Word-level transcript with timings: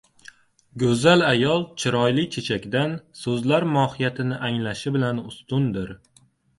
•Go‘zal 0.83 1.23
ayol 1.27 1.61
chiroyli 1.83 2.25
chechakdan 2.37 2.97
so‘zlar 3.23 3.69
mohiyatini 3.77 4.43
anglashi 4.53 4.99
bilan 5.01 5.25
ustundir. 5.31 5.99